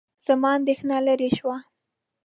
زما 0.25 0.49
اندېښنه 0.57 0.97
لیرې 1.05 1.29
شوه. 1.37 1.57